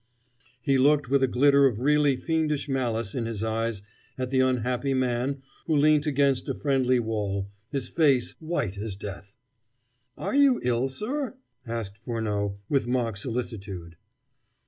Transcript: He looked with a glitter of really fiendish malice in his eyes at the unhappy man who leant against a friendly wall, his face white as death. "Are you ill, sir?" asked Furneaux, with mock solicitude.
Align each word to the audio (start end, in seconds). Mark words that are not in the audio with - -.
He 0.63 0.79
looked 0.79 1.11
with 1.11 1.21
a 1.21 1.27
glitter 1.27 1.67
of 1.67 1.77
really 1.79 2.17
fiendish 2.17 2.67
malice 2.67 3.13
in 3.13 3.27
his 3.27 3.43
eyes 3.43 3.83
at 4.17 4.31
the 4.31 4.39
unhappy 4.39 4.95
man 4.95 5.43
who 5.67 5.75
leant 5.75 6.07
against 6.07 6.49
a 6.49 6.55
friendly 6.55 6.99
wall, 6.99 7.51
his 7.69 7.87
face 7.87 8.31
white 8.39 8.79
as 8.79 8.95
death. 8.95 9.35
"Are 10.17 10.33
you 10.33 10.59
ill, 10.63 10.89
sir?" 10.89 11.35
asked 11.67 11.99
Furneaux, 11.99 12.57
with 12.67 12.87
mock 12.87 13.15
solicitude. 13.15 13.95